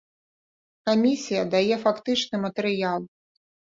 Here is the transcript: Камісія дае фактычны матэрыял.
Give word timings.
Камісія 0.89 1.43
дае 1.57 1.75
фактычны 1.85 2.43
матэрыял. 2.47 2.99